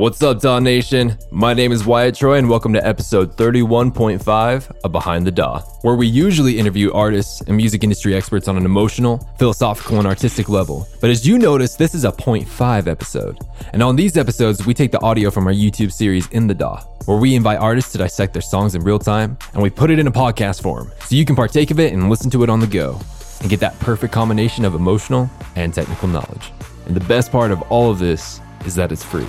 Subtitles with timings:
[0.00, 1.18] What's up, Daw Nation?
[1.30, 5.94] My name is Wyatt Troy, and welcome to episode 31.5 of Behind the Daw, where
[5.94, 10.88] we usually interview artists and music industry experts on an emotional, philosophical, and artistic level.
[11.02, 13.40] But as you notice, this is a 0.5 episode.
[13.74, 16.80] And on these episodes, we take the audio from our YouTube series In the Daw,
[17.04, 19.98] where we invite artists to dissect their songs in real time, and we put it
[19.98, 22.60] in a podcast form so you can partake of it and listen to it on
[22.60, 22.98] the go
[23.42, 26.52] and get that perfect combination of emotional and technical knowledge.
[26.86, 29.28] And the best part of all of this is that it's free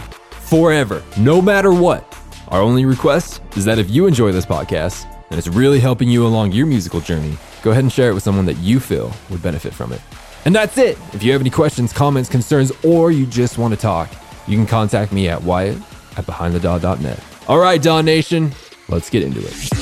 [0.51, 2.03] forever, no matter what.
[2.49, 6.27] Our only request is that if you enjoy this podcast and it's really helping you
[6.27, 9.41] along your musical journey, go ahead and share it with someone that you feel would
[9.41, 10.01] benefit from it.
[10.43, 10.97] And that's it.
[11.13, 14.09] If you have any questions, comments, concerns, or you just want to talk,
[14.45, 15.77] you can contact me at Wyatt
[16.17, 17.23] at BehindTheDaw.net.
[17.47, 18.51] All right, Daw Nation,
[18.89, 19.80] let's get into it.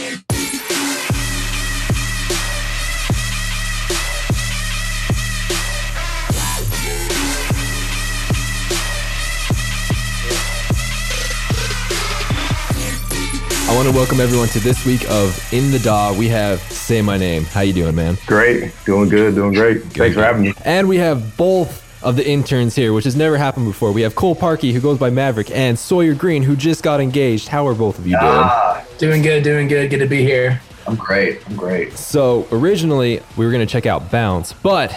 [13.69, 16.17] I want to welcome everyone to this week of In the Daw.
[16.17, 17.43] We have Say My Name.
[17.43, 18.17] How you doing, man?
[18.25, 18.73] Great.
[18.83, 19.35] Doing good.
[19.35, 19.83] Doing great.
[19.83, 20.53] Good, Thanks for having me.
[20.65, 23.91] And we have both of the interns here, which has never happened before.
[23.91, 27.47] We have Cole Parkey, who goes by Maverick, and Sawyer Green, who just got engaged.
[27.47, 28.23] How are both of you doing?
[28.25, 29.91] Ah, doing good, doing good.
[29.91, 30.59] Good to be here.
[30.87, 31.47] I'm great.
[31.47, 31.93] I'm great.
[31.93, 34.89] So originally we were going to check out Bounce, but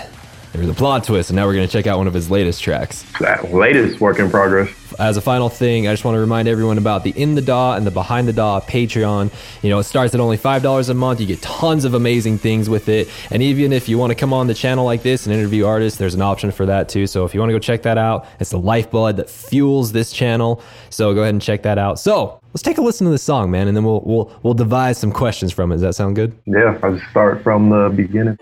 [0.52, 2.30] there was a plot twist, and now we're going to check out one of his
[2.30, 3.04] latest tracks.
[3.20, 6.78] That latest work in progress as a final thing, I just want to remind everyone
[6.78, 9.32] about the In the Daw and the Behind the Daw Patreon.
[9.62, 11.20] You know, it starts at only $5 a month.
[11.20, 13.08] You get tons of amazing things with it.
[13.30, 15.98] And even if you want to come on the channel like this and interview artists,
[15.98, 17.06] there's an option for that too.
[17.06, 20.12] So if you want to go check that out, it's the lifeblood that fuels this
[20.12, 20.62] channel.
[20.90, 21.98] So go ahead and check that out.
[21.98, 24.98] So let's take a listen to this song, man, and then we'll we'll we'll devise
[24.98, 25.76] some questions from it.
[25.76, 26.32] Does that sound good?
[26.46, 28.38] Yeah, I'll just start from the beginning.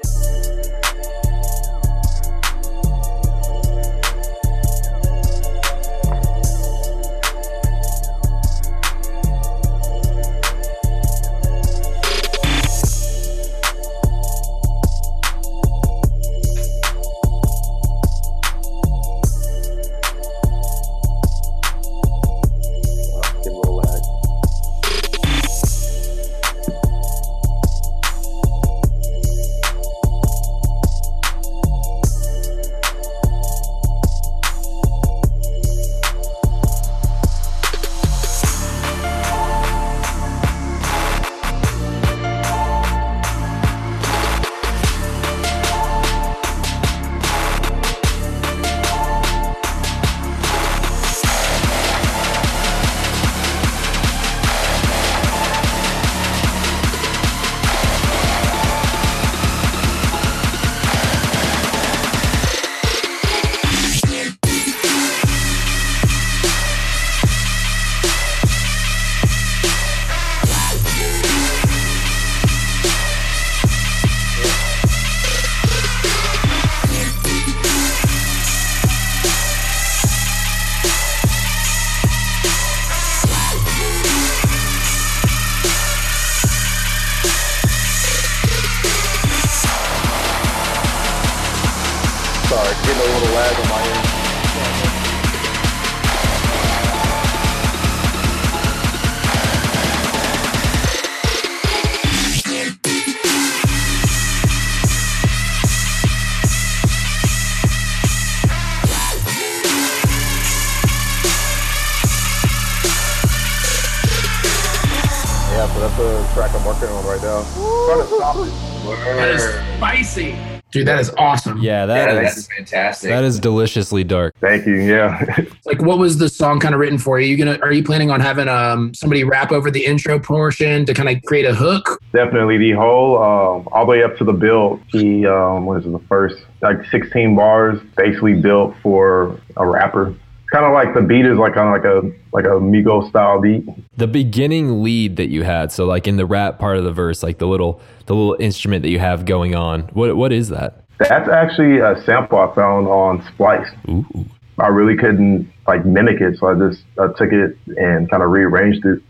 [115.60, 118.48] Dude, that is awesome.
[118.48, 120.36] Yeah, that yeah, is, that's spicy,
[120.70, 120.86] dude.
[120.86, 121.58] That is awesome.
[121.58, 123.10] Yeah, that is fantastic.
[123.10, 124.34] That is deliciously dark.
[124.40, 124.76] Thank you.
[124.76, 125.44] Yeah.
[125.66, 127.16] like, what was the song kind of written for?
[127.16, 127.58] Are you gonna?
[127.60, 131.22] Are you planning on having um somebody rap over the intro portion to kind of
[131.24, 132.00] create a hook?
[132.12, 132.56] Definitely.
[132.56, 134.80] The whole um, all the way up to the build.
[134.92, 135.90] The um, what is it?
[135.90, 140.14] The first like 16 bars, basically built for a rapper
[140.50, 143.40] kind of like the beat is like kind of like a like a Migo style
[143.40, 143.64] beat.
[143.96, 147.22] The beginning lead that you had, so like in the rap part of the verse,
[147.22, 149.82] like the little the little instrument that you have going on.
[149.92, 150.84] What what is that?
[150.98, 153.68] That's actually a sample I found on Splice.
[153.88, 154.26] Ooh.
[154.58, 158.30] I really couldn't like mimic it, so I just I took it and kind of
[158.30, 159.02] rearranged it,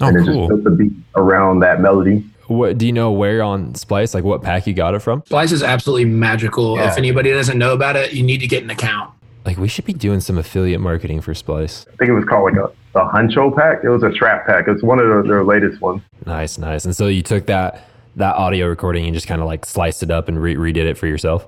[0.00, 0.48] oh, and it cool.
[0.48, 2.24] just put the beat around that melody.
[2.48, 5.22] What do you know where on Splice, like what pack you got it from?
[5.26, 6.76] Splice is absolutely magical.
[6.76, 6.90] Yeah.
[6.90, 9.12] If anybody doesn't know about it, you need to get an account.
[9.46, 11.86] Like we should be doing some affiliate marketing for Splice.
[11.86, 13.84] I think it was called like a the Huncho pack.
[13.84, 14.66] It was a trap pack.
[14.66, 16.02] It's one of their, their latest ones.
[16.24, 16.84] Nice, nice.
[16.84, 20.10] And so you took that that audio recording and just kind of like sliced it
[20.10, 21.46] up and re- redid it for yourself.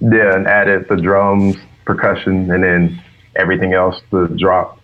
[0.00, 3.02] Yeah, and added the drums, percussion, and then
[3.34, 4.78] everything else, the drop.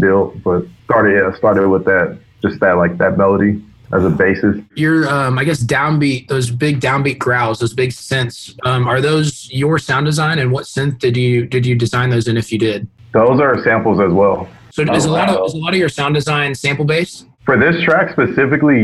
[0.00, 0.42] built.
[0.42, 3.62] But started yeah, started with that just that like that melody
[3.92, 4.62] as a basis.
[4.74, 9.50] Your, um, I guess, downbeat, those big downbeat growls, those big synths, um, are those
[9.50, 10.38] your sound design?
[10.38, 12.36] And what synth did you did you design those in?
[12.36, 14.48] If you did, those are samples as well.
[14.70, 17.26] So is a lot of is a lot of your sound design sample based?
[17.44, 18.82] For this track specifically,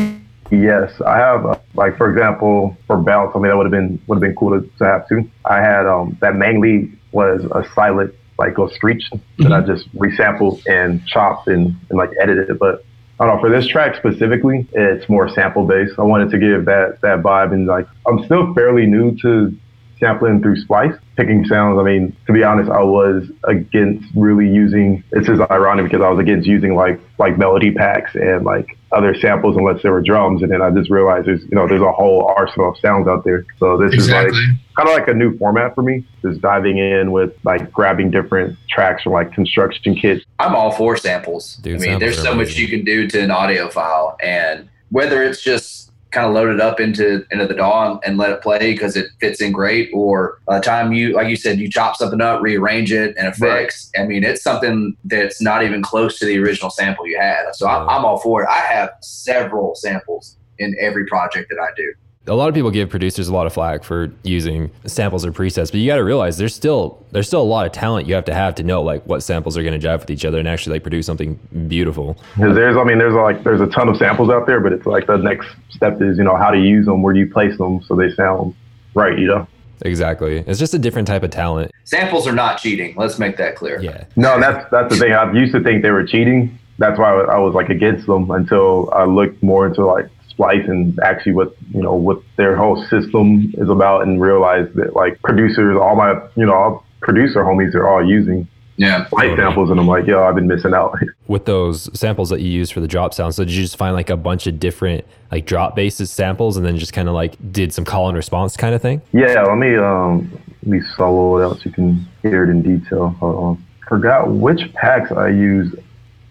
[0.51, 1.01] yes.
[1.07, 3.33] I have uh, like for example for bounce.
[3.35, 5.31] I mean that would have been would have been cool to, to have too.
[5.45, 9.45] I had um that mainly was a silent like a screech mm-hmm.
[9.45, 12.59] that I just resampled and chopped and, and like edited.
[12.59, 12.85] But
[13.21, 15.99] I don't know, for this track specifically, it's more sample based.
[15.99, 19.57] I wanted to give that that vibe and like I'm still fairly new to
[19.99, 21.79] sampling through Splice, picking sounds.
[21.79, 25.03] I mean, to be honest, I was against really using.
[25.13, 29.15] It's just ironic because I was against using like like melody packs and like other
[29.15, 31.93] samples unless there were drums, and then I just realized there's you know there's a
[31.93, 33.45] whole arsenal of sounds out there.
[33.59, 34.39] So this exactly.
[34.39, 36.07] is like kind of like a new format for me.
[36.23, 40.25] Just diving in with like grabbing different tracks from like construction kits.
[40.39, 41.57] I'm all for samples.
[41.57, 45.23] Dude, I mean, there's so much you can do to an audio file, and whether
[45.23, 45.84] it's just
[46.15, 49.09] kind of load it up into into the DAW and let it play because it
[49.21, 49.91] fits in great.
[49.93, 53.27] Or by the time you, like you said, you chop something up, rearrange it, and
[53.27, 53.91] effects.
[53.97, 54.05] Right.
[54.05, 57.55] I mean, it's something that's not even close to the original sample you had.
[57.55, 58.49] So I'm, I'm all for it.
[58.49, 61.93] I have several samples in every project that I do
[62.27, 65.71] a lot of people give producers a lot of flack for using samples or presets,
[65.71, 68.25] but you got to realize there's still there's still a lot of talent you have
[68.25, 70.49] to have to know like what samples are going to jive with each other and
[70.49, 71.39] actually like produce something
[71.69, 72.17] beautiful.
[72.39, 75.07] There's I mean there's like there's a ton of samples out there, but it's like
[75.07, 77.83] the next step is you know how to use them, where do you place them
[77.83, 78.55] so they sound
[78.95, 79.47] right, you know.
[79.83, 80.39] Exactly.
[80.47, 81.73] It's just a different type of talent.
[81.85, 82.95] Samples are not cheating.
[82.97, 83.81] Let's make that clear.
[83.83, 84.05] Yeah.
[84.17, 85.13] No, that's that's the thing.
[85.13, 86.59] I used to think they were cheating.
[86.79, 90.99] That's why I was like against them until I looked more into like Splice and
[91.01, 95.77] actually what you know what their whole system is about and realize that like producers,
[95.81, 99.87] all my you know all producer homies are all using yeah Splice samples, and I'm
[99.87, 100.99] like, yo, I've been missing out.
[101.29, 103.95] With those samples that you use for the drop sound, so did you just find
[103.95, 107.37] like a bunch of different like drop bases samples and then just kind of like
[107.53, 109.01] did some call and response kind of thing?
[109.13, 110.31] Yeah, let me um
[110.63, 113.11] let me solo it out so you can hear it in detail.
[113.21, 113.65] Hold on.
[113.89, 115.77] Forgot which packs I used.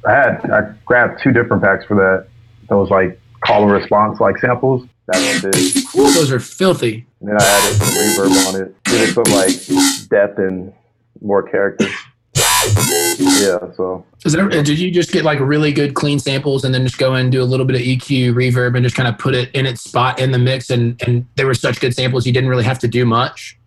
[0.06, 2.28] I had I grabbed two different packs for that.
[2.68, 4.88] that was like call and response like samples.
[5.08, 5.86] That's what did.
[5.94, 7.06] those are filthy.
[7.20, 8.84] And then I added some reverb on it.
[8.84, 10.74] Did it some like depth and
[11.22, 11.88] more character.
[12.36, 14.06] Yeah, so.
[14.26, 17.14] Is that, did you just get like really good clean samples and then just go
[17.14, 19.66] and do a little bit of EQ, reverb, and just kind of put it in
[19.66, 20.70] its spot in the mix?
[20.70, 23.58] And, and they were such good samples, you didn't really have to do much?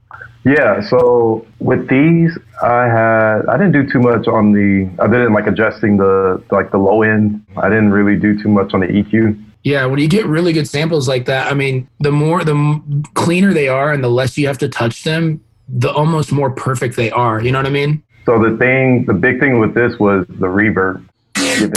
[0.45, 5.33] Yeah, so with these, I had I didn't do too much on the I didn't
[5.33, 7.45] like adjusting the like the low end.
[7.57, 9.43] I didn't really do too much on the EQ.
[9.67, 12.81] Yeah, when you get really good samples like that, I mean, the more the
[13.15, 16.95] cleaner they are and the less you have to touch them, the almost more perfect
[16.95, 17.43] they are.
[17.43, 18.01] You know what I mean?
[18.27, 21.05] So the thing, the big thing with this was the reverb.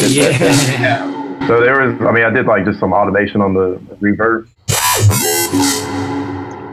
[0.08, 1.48] Yeah.
[1.48, 4.48] So there was, I mean, I did like just some automation on the reverb.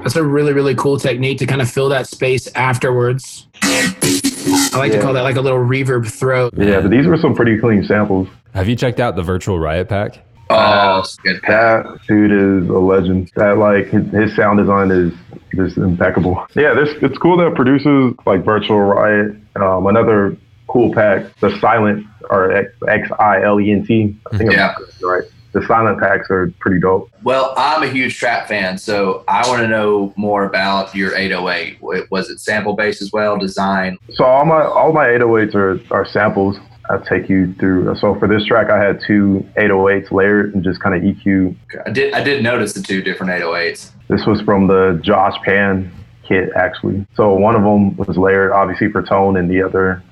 [0.02, 3.48] That's a really, really cool technique to kind of fill that space afterwards.
[3.62, 4.98] I like yeah.
[4.98, 6.52] to call that like a little reverb throat.
[6.58, 8.28] Yeah, but these were some pretty clean samples.
[8.52, 10.22] Have you checked out the virtual riot pack?
[10.48, 11.40] Oh, good.
[11.46, 13.30] That dude is a legend.
[13.36, 15.12] That like his, his sound design is
[15.54, 16.46] just impeccable.
[16.54, 20.36] Yeah, this it's cool that producers like Virtual Riot, um, another
[20.68, 24.16] cool pack, the Xilent or X I L E N T.
[24.32, 24.74] I think yeah.
[24.76, 25.24] I'm right.
[25.52, 27.10] The Xilent packs are pretty dope.
[27.22, 32.10] Well, I'm a huge trap fan, so I want to know more about your 808.
[32.10, 33.96] Was it sample based as well, design?
[34.12, 36.58] So all my all my 808s are are samples.
[36.88, 37.94] I'll take you through.
[37.96, 41.56] So for this track, I had two 808s layered and just kind of EQ.
[41.84, 43.90] I did I did notice the two different 808s.
[44.08, 47.06] This was from the Josh Pan kit actually.
[47.16, 50.02] So one of them was layered obviously for tone, and the other.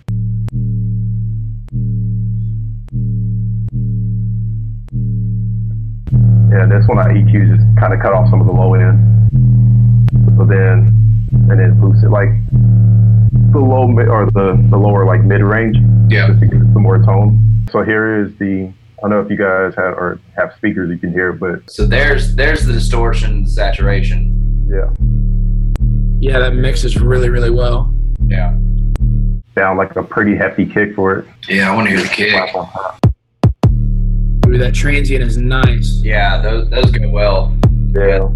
[6.50, 9.30] Yeah, this one I EQ just kind of cut off some of the low end.
[10.36, 10.90] So then,
[11.50, 12.28] and then boost it like
[13.54, 15.76] the low mid or the, the lower like mid range.
[16.08, 16.28] Yeah.
[16.28, 17.64] Just to give it some more tone.
[17.70, 20.98] So here is the I don't know if you guys have or have speakers you
[20.98, 24.68] can hear, but so there's there's the distortion the saturation.
[24.68, 24.90] Yeah.
[26.20, 27.94] Yeah, that mixes really really well.
[28.26, 28.56] Yeah.
[29.54, 31.26] Sound like a pretty hefty kick for it.
[31.48, 32.34] Yeah, I want to hear the kick.
[34.46, 36.00] Ooh, that transient is nice.
[36.02, 37.56] Yeah, those those go well.
[37.94, 38.28] Yeah.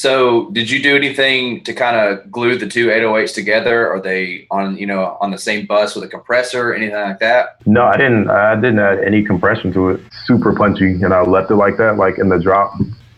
[0.00, 3.86] So, did you do anything to kind of glue the two 808s together?
[3.92, 7.58] Are they on, you know, on the same bus with a compressor, anything like that?
[7.66, 8.30] No, I didn't.
[8.30, 10.00] I didn't add any compression to it.
[10.24, 12.72] Super punchy, and I left it like that, like in the drop.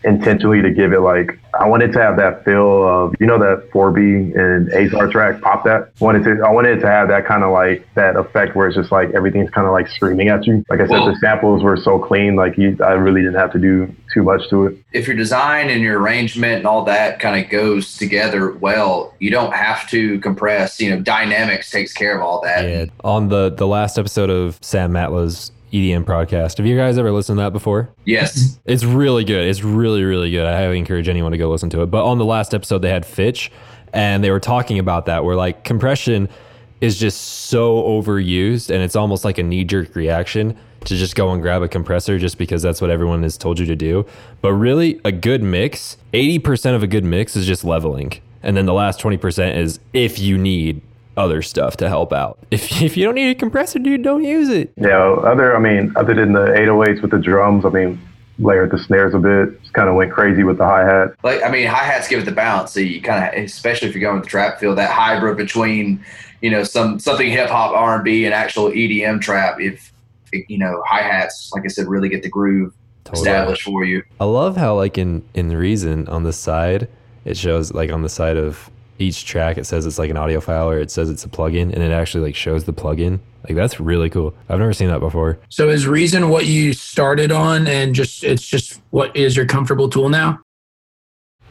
[0.05, 3.69] Intentionally to give it like I wanted to have that feel of you know that
[3.71, 5.91] 4B and Aazar track pop that?
[6.01, 8.91] Wanted to I wanted to have that kind of like that effect where it's just
[8.91, 10.65] like everything's kind of like screaming at you.
[10.69, 13.53] Like I said well, the samples were so clean like you, I really didn't have
[13.53, 14.77] to do too much to it.
[14.91, 19.31] If your design and your arrangement and all that kind of goes together well you
[19.31, 22.67] don't have to compress you know dynamics takes care of all that.
[22.67, 22.85] Yeah.
[23.05, 26.57] On the the last episode of Sam Matla's EDM podcast.
[26.57, 27.89] Have you guys ever listened to that before?
[28.05, 28.59] Yes.
[28.65, 29.47] It's really good.
[29.47, 30.45] It's really, really good.
[30.45, 31.87] I highly encourage anyone to go listen to it.
[31.87, 33.49] But on the last episode, they had Fytch,
[33.91, 36.29] and they were talking about that, where like compression
[36.79, 41.31] is just so overused, and it's almost like a knee jerk reaction to just go
[41.31, 44.05] and grab a compressor just because that's what everyone has told you to do.
[44.41, 48.13] But really, a good mix, 80% of a good mix is just leveling.
[48.43, 50.81] And then the last 20% is if you need
[51.15, 52.39] other stuff to help out.
[52.51, 54.71] If, if you don't need a compressor, dude, don't use it.
[54.77, 57.99] Yeah, other, I mean, other than the 808s with the drums, I mean,
[58.39, 61.15] layered the snares a bit, just kind of went crazy with the hi hat.
[61.23, 62.71] Like, I mean, hi hats give it the bounce.
[62.71, 66.03] So you kind of, especially if you're going with the trap feel, that hybrid between,
[66.41, 69.59] you know, some something hip hop, R and B, and actual EDM trap.
[69.59, 69.91] If
[70.31, 73.21] you know, hi hats, like I said, really get the groove totally.
[73.21, 74.03] established for you.
[74.19, 76.87] I love how, like in in Reason on the side,
[77.25, 80.39] it shows like on the side of each track it says it's like an audio
[80.39, 83.19] file or it says it's a plugin and it actually like shows the plugin.
[83.43, 84.33] Like that's really cool.
[84.47, 85.39] I've never seen that before.
[85.49, 89.89] So is Reason what you started on and just it's just what is your comfortable
[89.89, 90.39] tool now?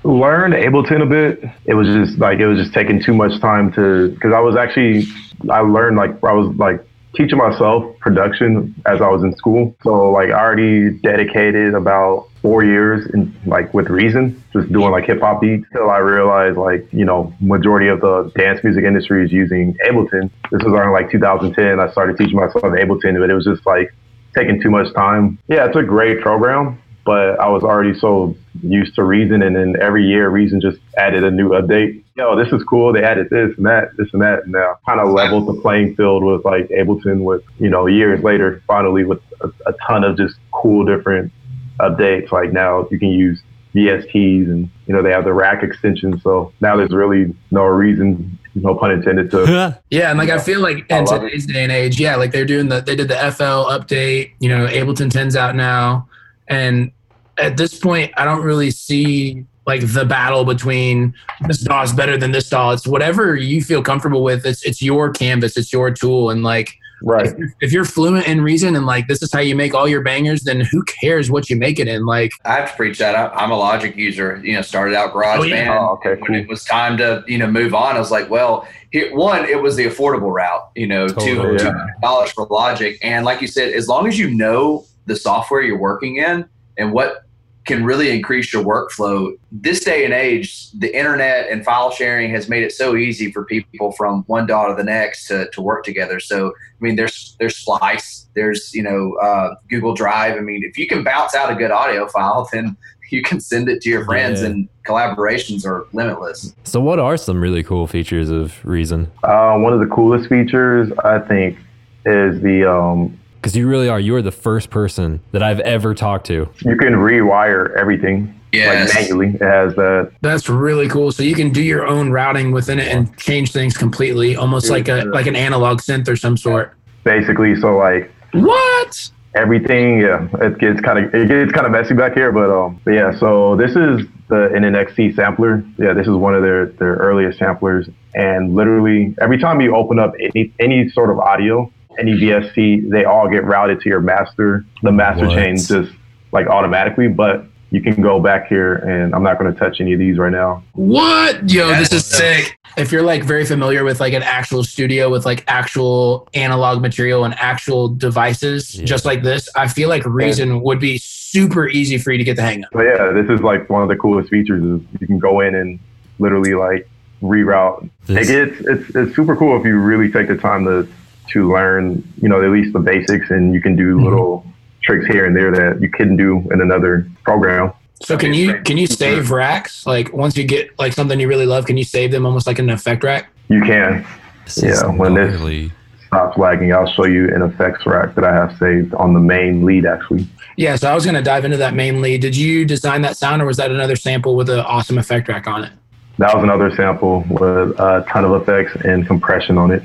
[0.04, 1.44] Learned Ableton a bit.
[1.64, 4.56] It was just like it was just taking too much time to because I was
[4.56, 5.04] actually
[5.50, 6.84] I learned like I was like
[7.14, 9.76] teaching myself production as I was in school.
[9.82, 15.04] So like I already dedicated about four years in like with Reason, just doing like
[15.04, 19.24] hip hop beats till I realized like, you know, majority of the dance music industry
[19.24, 20.30] is using Ableton.
[20.50, 21.78] This was around like 2010.
[21.78, 23.94] I started teaching myself Ableton, but it was just like
[24.34, 25.38] taking too much time.
[25.48, 29.74] Yeah, it's a great program but I was already so used to Reason, and then
[29.80, 32.01] every year Reason just added a new update.
[32.14, 32.92] Yo, this is cool.
[32.92, 35.96] They added this and that, this and that, and now kind of leveled the playing
[35.96, 37.22] field with like Ableton.
[37.22, 41.32] With you know, years later, finally with a, a ton of just cool different
[41.80, 42.30] updates.
[42.30, 43.42] Like now you can use
[43.74, 46.20] VSTs, and you know they have the rack extension.
[46.20, 50.60] So now there's really no reason no pun intended to yeah and like i feel
[50.60, 53.64] like in today's day and age yeah like they're doing the they did the fl
[53.72, 56.06] update you know ableton 10's out now
[56.48, 56.92] and
[57.38, 61.14] at this point, I don't really see like the battle between
[61.46, 62.72] this DAW is better than this DAW.
[62.72, 64.44] It's whatever you feel comfortable with.
[64.44, 67.26] It's it's your canvas, it's your tool, and like right.
[67.26, 70.02] If, if, you're fluent in Reason and like this is how you make all your
[70.02, 72.06] bangers, then who cares what you make it in?
[72.06, 73.14] Like I have to preach that.
[73.36, 74.40] I'm a Logic user.
[74.42, 75.38] You know, started out oh, GarageBand.
[75.38, 75.78] Oh, yeah.
[75.78, 76.26] oh, okay, cool.
[76.28, 78.66] When it was time to you know move on, I was like, well.
[78.90, 81.86] Here, one, it was the affordable route, you know, totally, two, yeah.
[82.02, 85.78] dollars for Logic, and like you said, as long as you know the software you're
[85.78, 87.24] working in and what
[87.64, 89.32] can really increase your workflow.
[89.52, 93.44] This day and age, the internet and file sharing has made it so easy for
[93.44, 96.18] people from one DAW to the next to, to work together.
[96.18, 100.36] So, I mean, there's there's Splice, there's you know uh, Google Drive.
[100.36, 102.76] I mean, if you can bounce out a good audio file, then
[103.10, 104.48] you can send it to your friends, yeah.
[104.48, 106.54] and collaborations are limitless.
[106.64, 109.10] So, what are some really cool features of Reason?
[109.22, 111.58] Uh, one of the coolest features, I think,
[112.06, 113.98] is the um, because you really are.
[113.98, 116.48] You are the first person that I've ever talked to.
[116.60, 118.38] You can rewire everything.
[118.52, 118.94] Yes.
[118.94, 120.12] Like manually, it has that.
[120.20, 121.10] That's really cool.
[121.10, 124.88] So you can do your own routing within it and change things completely, almost like
[124.88, 126.74] a like an analog synth or some sort.
[127.02, 129.10] Basically, so like what?
[129.34, 132.78] Everything, yeah, it gets kind of it gets kind of messy back here, but um,
[132.84, 133.18] but yeah.
[133.18, 135.64] So this is the NN-XT sampler.
[135.78, 139.98] Yeah, this is one of their their earliest samplers, and literally every time you open
[139.98, 144.64] up any any sort of audio, any VST, they all get routed to your master.
[144.82, 145.34] The master what?
[145.34, 145.92] chain just
[146.32, 149.94] like automatically, but you can go back here and I'm not going to touch any
[149.94, 150.62] of these right now.
[150.74, 151.50] What?
[151.50, 152.58] Yo, this is sick.
[152.76, 157.24] If you're like very familiar with like an actual studio with like actual analog material
[157.24, 158.84] and actual devices yeah.
[158.84, 160.56] just like this, I feel like Reason yeah.
[160.56, 162.70] would be super easy for you to get the hang of.
[162.72, 165.54] But yeah, this is like one of the coolest features is you can go in
[165.54, 165.78] and
[166.18, 166.86] literally like
[167.22, 167.88] reroute.
[168.04, 168.28] This.
[168.28, 170.86] It's, it's, it's super cool if you really take the time to
[171.30, 174.04] to learn, you know, at least the basics, and you can do mm-hmm.
[174.04, 174.46] little
[174.82, 177.72] tricks here and there that you couldn't do in another program.
[178.02, 181.46] So can you can you save racks like once you get like something you really
[181.46, 181.66] love?
[181.66, 183.28] Can you save them almost like an effect rack?
[183.48, 184.04] You can.
[184.44, 185.70] This yeah, when this
[186.06, 189.64] stops lagging, I'll show you an effects rack that I have saved on the main
[189.64, 190.26] lead actually.
[190.56, 192.20] Yeah, so I was going to dive into that main lead.
[192.20, 195.46] Did you design that sound, or was that another sample with an awesome effect rack
[195.46, 195.72] on it?
[196.18, 199.82] That was another sample with a ton of effects and compression on it.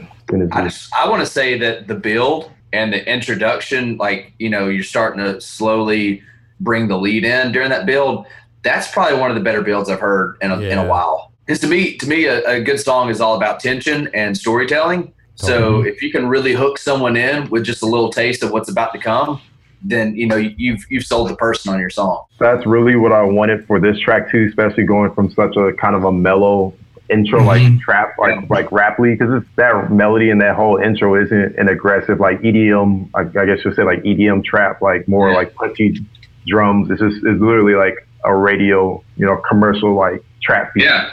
[0.51, 4.67] I just I want to say that the build and the introduction, like you know,
[4.67, 6.22] you're starting to slowly
[6.60, 8.25] bring the lead in during that build.
[8.63, 10.74] that's probably one of the better builds I've heard in a, yeah.
[10.74, 11.31] in a while.
[11.46, 15.13] Because to me, to me, a, a, good song is all about tension and storytelling.
[15.36, 18.69] So if you can really hook someone in with just a little taste of what's
[18.69, 19.39] about to come,
[19.84, 22.25] then you know you've you've sold the person on your song.
[22.39, 25.96] That's really what I wanted for this track too, especially going from such a kind
[25.96, 26.74] of a mellow
[27.09, 27.47] intro mm-hmm.
[27.47, 31.69] like trap like like raply because it's that melody and that whole intro isn't an
[31.69, 35.37] aggressive like EDM I, I guess you'll say like EDM trap like more yeah.
[35.37, 36.05] like punchy
[36.47, 36.89] drums.
[36.89, 40.85] It's just it's literally like a radio you know commercial like trap beat.
[40.85, 41.11] Yeah.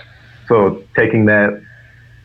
[0.49, 1.63] So taking that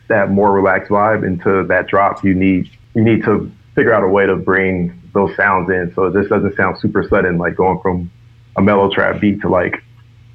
[0.08, 4.08] that more relaxed vibe into that drop, you need you need to figure out a
[4.08, 7.80] way to bring those sounds in so it just doesn't sound super sudden like going
[7.80, 8.10] from
[8.56, 9.82] a mellow trap beat to like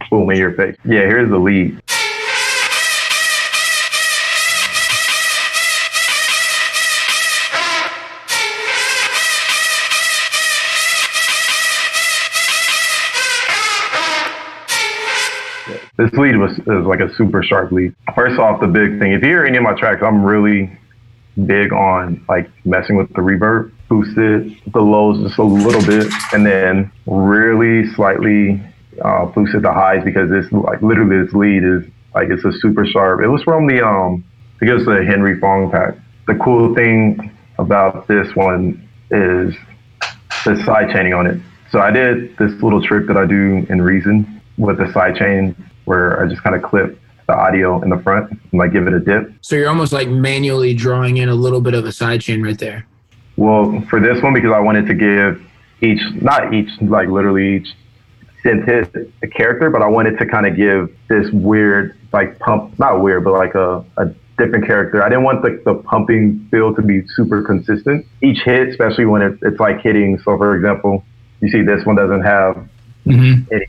[0.09, 0.75] boom in your face.
[0.83, 1.81] Yeah, here's the lead.
[16.05, 16.51] This lead was,
[16.85, 17.95] like a super sharp lead.
[18.13, 20.77] First off, the big thing, if you hear any of my tracks, I'm really
[21.47, 26.05] big on like messing with the reverb, boost it, the lows just a little bit,
[26.31, 28.61] and then really slightly
[29.03, 31.83] uh, boost it the highs because this like literally this lead is
[32.13, 33.23] like it's a super sharp.
[33.23, 34.23] It was from the um
[34.61, 35.95] I guess the Henry Fong pack.
[36.27, 39.55] The cool thing about this one is
[40.45, 41.41] the side chaining on it.
[41.71, 45.55] So I did this little trick that I do in Reason with the side chain
[45.85, 48.93] where I just kind of clip the audio in the front and like give it
[48.93, 49.31] a dip.
[49.41, 52.85] So you're almost like manually drawing in a little bit of a sidechain right there.
[53.37, 55.41] Well, for this one, because I wanted to give
[55.81, 57.73] each, not each, like literally each
[58.43, 62.77] synth hit a character, but I wanted to kind of give this weird, like pump,
[62.79, 64.05] not weird, but like a, a
[64.37, 65.03] different character.
[65.03, 68.05] I didn't want the, the pumping feel to be super consistent.
[68.21, 70.17] Each hit, especially when it, it's like hitting.
[70.19, 71.03] So, for example,
[71.41, 72.55] you see this one doesn't have
[73.05, 73.53] mm-hmm.
[73.53, 73.65] any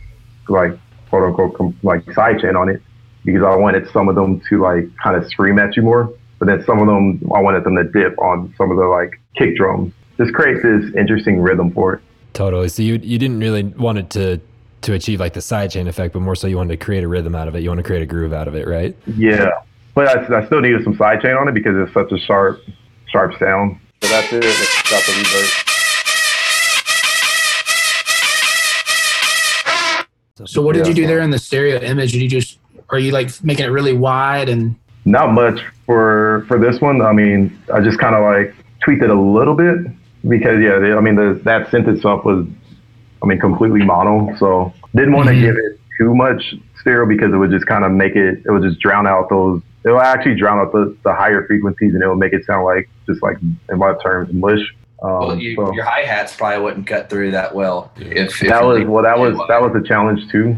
[0.49, 0.79] like
[1.11, 2.83] quote unquote like sidechain on it
[3.25, 6.13] because I wanted some of them to like kind of scream at you more.
[6.39, 9.21] But then some of them, I wanted them to dip on some of the like
[9.37, 9.93] kick drums.
[10.19, 12.03] Just creates this interesting rhythm for it.
[12.33, 12.69] Totally.
[12.69, 14.41] So you you didn't really want it to
[14.83, 17.35] to achieve like the sidechain effect, but more so you wanted to create a rhythm
[17.35, 17.63] out of it.
[17.63, 18.97] You want to create a groove out of it, right?
[19.17, 19.51] Yeah.
[19.95, 22.61] But I, I still needed some sidechain on it because it's such a sharp
[23.07, 23.81] sharp sound.
[24.03, 24.45] So that's it.
[24.45, 25.66] It's got the reverb.
[30.45, 32.13] So what did you do there in the stereo image?
[32.13, 32.59] Did you just
[32.91, 34.77] are you like making it really wide and?
[35.05, 37.01] Not much for for this one.
[37.01, 39.79] I mean, I just kind of like tweaked it a little bit
[40.29, 42.47] because yeah, I mean the, that synth itself was,
[43.23, 44.37] I mean, completely mono.
[44.37, 45.43] So didn't want to mm-hmm.
[45.43, 48.43] give it too much stereo because it would just kind of make it.
[48.45, 49.63] It would just drown out those.
[49.85, 52.65] It will actually drown out the, the higher frequencies and it will make it sound
[52.65, 54.75] like just like in my terms mush.
[55.03, 57.93] Um, well, you, so, your hi hats probably wouldn't cut through that well.
[57.97, 60.57] If, if that was well, that was that was a challenge too.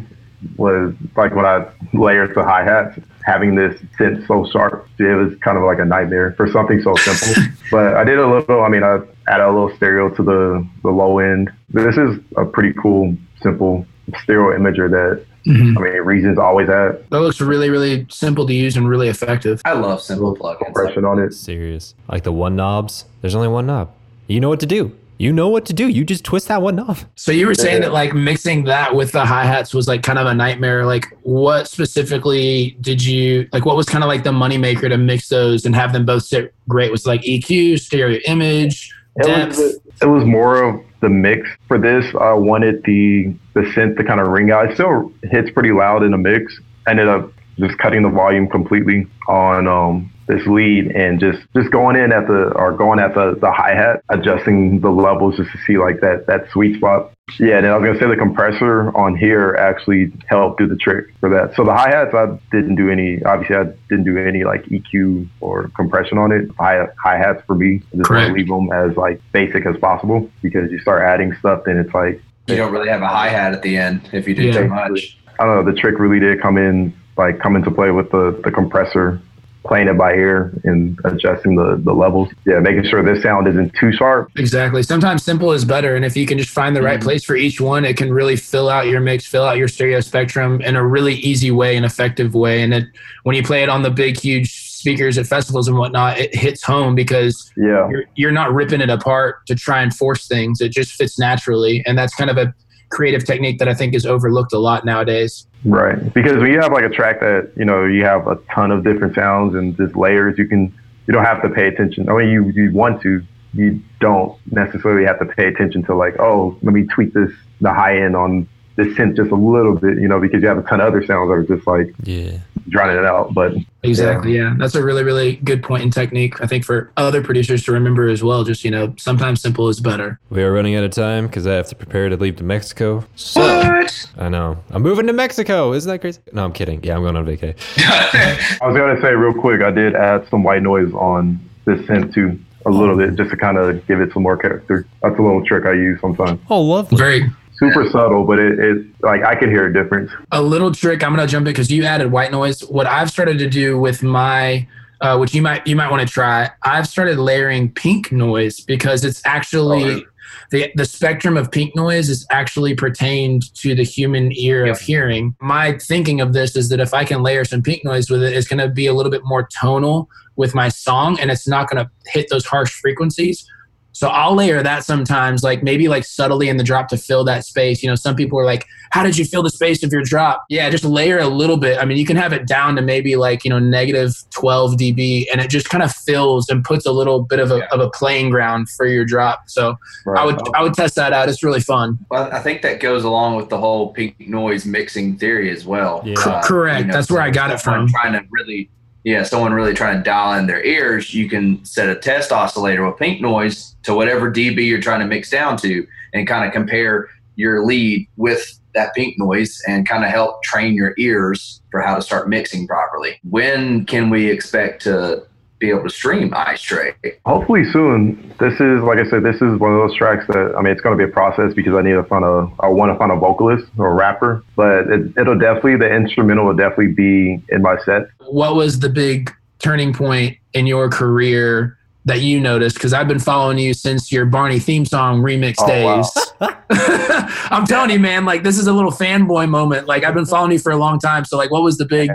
[0.56, 5.36] Was like when I layered the hi hats, having this synth so sharp, it was
[5.40, 7.42] kind of like a nightmare for something so simple.
[7.72, 8.62] but I did a little.
[8.62, 11.50] I mean, I added a little stereo to the the low end.
[11.70, 13.86] This is a pretty cool, simple
[14.22, 15.78] stereo imager that Mm-hmm.
[15.78, 17.08] I mean, Reason's always at.
[17.08, 19.62] That looks really, really simple to use and really effective.
[19.64, 20.66] I love simple plugins.
[20.66, 21.32] Compression on it.
[21.32, 21.94] Serious.
[22.06, 23.06] Like the one knobs.
[23.22, 23.94] There's only one knob.
[24.28, 24.96] You know what to do.
[25.18, 25.88] You know what to do.
[25.88, 27.04] You just twist that one off.
[27.16, 30.18] So you were saying that like mixing that with the hi hats was like kind
[30.18, 30.86] of a nightmare.
[30.86, 33.64] Like what specifically did you like?
[33.64, 36.54] What was kind of like the moneymaker to mix those and have them both sit
[36.68, 36.92] great?
[36.92, 39.58] Was like EQ, stereo image, depth.
[39.58, 42.04] It was, it was more of the mix for this.
[42.20, 44.70] I wanted the the synth to kind of ring out.
[44.70, 46.60] It still hits pretty loud in the mix.
[46.86, 51.96] ended up just cutting the volume completely on um, this lead and just just going
[51.96, 55.58] in at the or going at the, the hi hat, adjusting the levels just to
[55.66, 57.12] see like that that sweet spot.
[57.38, 61.06] Yeah, and I was gonna say the compressor on here actually helped do the trick
[61.18, 61.56] for that.
[61.56, 63.22] So the hi hats I didn't do any.
[63.24, 66.50] Obviously, I didn't do any like EQ or compression on it.
[66.58, 69.76] Hi hi hats for me, I just want to leave them as like basic as
[69.78, 73.28] possible because you start adding stuff, then it's like you don't really have a hi
[73.28, 74.60] hat at the end if you do yeah.
[74.60, 75.18] too much.
[75.40, 75.72] I don't know.
[75.72, 79.20] The trick really did come in like come into play with the the compressor
[79.68, 82.28] playing it by ear and adjusting the, the levels.
[82.46, 84.30] Yeah, making sure this sound isn't too sharp.
[84.36, 84.82] Exactly.
[84.82, 85.94] Sometimes simple is better.
[85.94, 87.06] And if you can just find the right mm-hmm.
[87.06, 90.00] place for each one, it can really fill out your mix, fill out your stereo
[90.00, 92.62] spectrum in a really easy way and effective way.
[92.62, 92.86] And it,
[93.22, 96.62] when you play it on the big, huge speakers at festivals and whatnot, it hits
[96.62, 97.88] home because yeah.
[97.90, 100.60] you're, you're not ripping it apart to try and force things.
[100.60, 101.84] It just fits naturally.
[101.86, 102.54] And that's kind of a
[102.90, 105.46] creative technique that I think is overlooked a lot nowadays.
[105.64, 106.12] Right.
[106.14, 108.84] Because when you have like a track that, you know, you have a ton of
[108.84, 110.74] different sounds and just layers, you can,
[111.06, 112.08] you don't have to pay attention.
[112.08, 113.22] I mean, you, you want to,
[113.54, 117.72] you don't necessarily have to pay attention to like, oh, let me tweak this, the
[117.72, 120.62] high end on the synth just a little bit, you know, because you have a
[120.62, 123.34] ton of other sounds that are just like yeah drowning it out.
[123.34, 124.50] But exactly, yeah.
[124.50, 124.54] yeah.
[124.58, 126.40] that's a really really good point in technique.
[126.40, 128.44] I think for other producers to remember as well.
[128.44, 130.18] Just you know, sometimes simple is better.
[130.30, 133.04] We are running out of time because I have to prepare to leave to Mexico.
[133.16, 134.10] So, what?
[134.16, 135.72] I know I'm moving to Mexico.
[135.72, 136.20] Isn't that crazy?
[136.32, 136.82] No, I'm kidding.
[136.82, 137.58] Yeah, I'm going on vacation.
[137.78, 139.62] I was gonna say real quick.
[139.62, 143.36] I did add some white noise on this synth too a little bit just to
[143.36, 144.86] kind of give it some more character.
[145.02, 146.40] That's a little trick I use sometimes.
[146.50, 146.98] Oh, lovely.
[146.98, 150.10] Very super subtle, but it, it like I could hear a difference.
[150.32, 151.02] A little trick.
[151.02, 152.60] I'm gonna jump in because you added white noise.
[152.60, 154.66] What I've started to do with my
[155.00, 156.50] uh, which you might you might want to try.
[156.62, 160.02] I've started layering pink noise because it's actually oh,
[160.50, 164.76] the the spectrum of pink noise is actually pertained to the human ear yep.
[164.76, 165.36] of hearing.
[165.40, 168.34] My thinking of this is that if I can layer some pink noise with it,
[168.34, 171.68] it's going to be a little bit more tonal with my song, and it's not
[171.68, 173.48] going to hit those harsh frequencies.
[173.98, 177.44] So I'll layer that sometimes, like maybe like subtly in the drop to fill that
[177.44, 177.82] space.
[177.82, 180.44] You know, some people are like, "How did you fill the space of your drop?"
[180.48, 181.80] Yeah, just layer a little bit.
[181.80, 185.26] I mean, you can have it down to maybe like you know negative 12 dB,
[185.32, 187.66] and it just kind of fills and puts a little bit of a, yeah.
[187.72, 189.42] of a playing ground for your drop.
[189.48, 190.22] So right.
[190.22, 191.28] I would I would test that out.
[191.28, 191.98] It's really fun.
[192.08, 196.02] Well, I think that goes along with the whole pink noise mixing theory as well.
[196.04, 196.20] Yeah.
[196.20, 196.82] Uh, correct.
[196.82, 197.88] You know, That's where I got it from.
[197.88, 198.70] Trying to really
[199.08, 202.86] yeah, someone really trying to dial in their ears, you can set a test oscillator
[202.86, 206.52] with pink noise to whatever dB you're trying to mix down to and kind of
[206.52, 211.80] compare your lead with that pink noise and kind of help train your ears for
[211.80, 213.18] how to start mixing properly.
[213.30, 215.26] When can we expect to
[215.58, 216.94] be able to stream Ice Tray.
[217.26, 218.34] Hopefully soon.
[218.38, 220.80] This is like I said, this is one of those tracks that I mean it's
[220.80, 223.16] gonna be a process because I need to find a I want to find a
[223.16, 224.44] vocalist or a rapper.
[224.56, 228.08] But it, it'll definitely the instrumental will definitely be in my set.
[228.26, 232.76] What was the big turning point in your career that you noticed?
[232.76, 236.10] Because I've been following you since your Barney theme song remix oh, days.
[236.40, 236.54] Wow.
[237.50, 239.86] I'm telling you, man, like this is a little fanboy moment.
[239.86, 241.24] Like I've been following you for a long time.
[241.24, 242.10] So like what was the big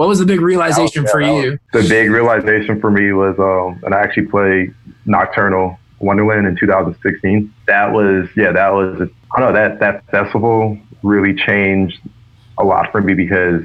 [0.00, 1.58] what was the big realization was, yeah, for you?
[1.74, 7.52] The big realization for me was, um, and I actually played Nocturnal Wonderland in 2016.
[7.66, 12.00] That was, yeah, that was, I don't know, that, that festival really changed
[12.56, 13.62] a lot for me because,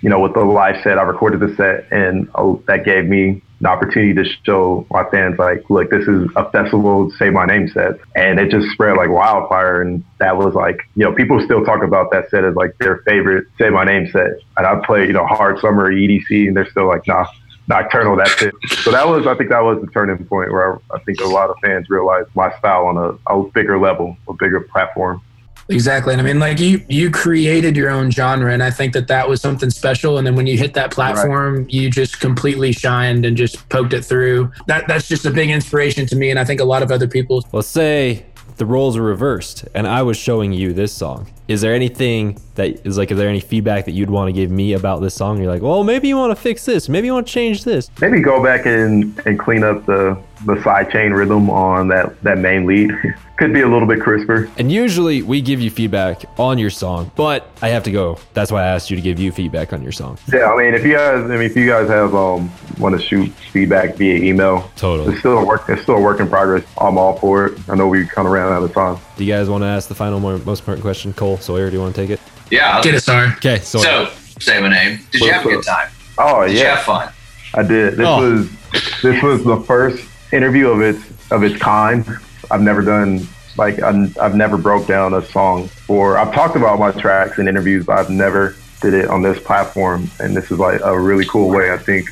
[0.00, 3.42] you know, with the live set, I recorded the set and uh, that gave me
[3.66, 7.68] the opportunity to show my fans like, look, this is a festival, say my name
[7.68, 7.98] set.
[8.14, 9.82] And it just spread like wildfire.
[9.82, 12.98] And that was like, you know, people still talk about that set as like their
[12.98, 14.38] favorite say my name set.
[14.56, 17.26] And I play, you know, hard summer EDC and they're still like, nah,
[17.66, 18.54] nocturnal, that's it.
[18.84, 21.26] So that was, I think that was the turning point where I, I think a
[21.26, 25.20] lot of fans realized my style on a, a bigger level, a bigger platform.
[25.68, 26.12] Exactly.
[26.12, 29.28] And I mean, like you, you created your own genre, and I think that that
[29.28, 30.18] was something special.
[30.18, 31.70] And then when you hit that platform, right.
[31.70, 34.52] you just completely shined and just poked it through.
[34.66, 37.08] That that's just a big inspiration to me, and I think a lot of other
[37.08, 37.44] people.
[37.52, 38.26] Let's say
[38.56, 41.30] the roles are reversed, and I was showing you this song.
[41.48, 44.50] Is there anything that is like, is there any feedback that you'd want to give
[44.50, 45.38] me about this song?
[45.38, 47.90] You're like, well, maybe you want to fix this, maybe you want to change this.
[48.00, 52.38] Maybe go back and and clean up the the side chain rhythm on that that
[52.38, 52.92] main lead.
[53.36, 54.50] could be a little bit crisper.
[54.56, 58.18] And usually we give you feedback on your song, but I have to go.
[58.34, 60.18] That's why I asked you to give you feedback on your song.
[60.32, 63.04] Yeah, I mean, if you guys, I mean, if you guys have um want to
[63.04, 65.68] shoot feedback via email, totally, it's still a work.
[65.68, 66.64] It's still a work in progress.
[66.78, 67.68] I'm all for it.
[67.68, 68.98] I know we kind of ran out of time.
[69.16, 71.68] Do you guys want to ask the final, more, most important question, Cole Sawyer?
[71.70, 72.20] Do you want to take it?
[72.50, 73.28] Yeah, I'll get it, sorry.
[73.36, 74.06] Okay, Sawyer.
[74.06, 75.00] so say my name.
[75.10, 75.90] Did you have a good time?
[76.18, 77.12] Oh did yeah, you have fun?
[77.54, 77.96] I did.
[77.96, 78.20] This oh.
[78.20, 82.06] was this was the first interview of its of its kind.
[82.50, 86.78] I've never done like i have never broke down a song or I've talked about
[86.78, 90.10] my tracks in interviews, but I've never did it on this platform.
[90.20, 92.08] And this is like a really cool way, I think,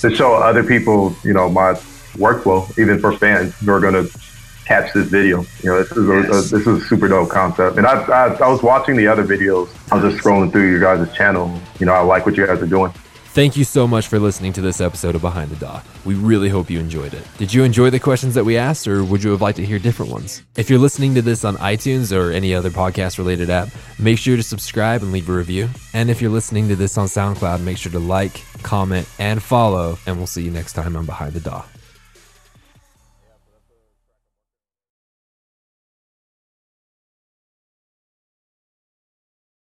[0.00, 1.72] to show other people, you know, my
[2.14, 4.18] workflow, even for fans who are going to
[4.64, 5.44] catch this video.
[5.62, 7.76] You know, this is a, a, this is a super dope concept.
[7.76, 9.68] And I, I, I was watching the other videos.
[9.90, 11.58] I was just scrolling through your guys' channel.
[11.80, 12.92] You know, I like what you guys are doing.
[13.34, 15.82] Thank you so much for listening to this episode of Behind the DAW.
[16.04, 17.26] We really hope you enjoyed it.
[17.36, 19.80] Did you enjoy the questions that we asked, or would you have liked to hear
[19.80, 20.44] different ones?
[20.56, 24.36] If you're listening to this on iTunes or any other podcast related app, make sure
[24.36, 25.68] to subscribe and leave a review.
[25.94, 29.98] And if you're listening to this on SoundCloud, make sure to like, comment, and follow,
[30.06, 31.64] and we'll see you next time on Behind the DAW.